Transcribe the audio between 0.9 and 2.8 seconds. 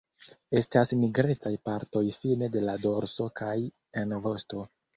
nigrecaj partoj fine de la